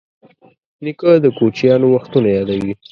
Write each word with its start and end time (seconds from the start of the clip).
نیکه 0.83 1.11
د 1.23 1.25
کوچیانو 1.37 1.87
وختونه 1.95 2.27
یادوي. 2.37 2.71